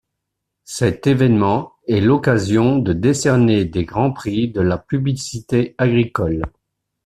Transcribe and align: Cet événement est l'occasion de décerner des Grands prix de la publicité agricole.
Cet 0.65 1.05
événement 1.05 1.73
est 1.87 2.01
l'occasion 2.01 2.79
de 2.79 2.91
décerner 2.91 3.65
des 3.65 3.85
Grands 3.85 4.11
prix 4.11 4.49
de 4.49 4.59
la 4.59 4.79
publicité 4.79 5.75
agricole. 5.77 6.41